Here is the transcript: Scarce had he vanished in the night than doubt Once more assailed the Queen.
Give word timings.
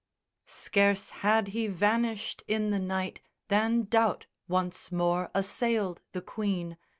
Scarce 0.47 1.11
had 1.21 1.49
he 1.49 1.67
vanished 1.67 2.41
in 2.47 2.71
the 2.71 2.79
night 2.79 3.21
than 3.49 3.83
doubt 3.83 4.25
Once 4.47 4.91
more 4.91 5.29
assailed 5.35 6.01
the 6.11 6.23
Queen. 6.23 6.79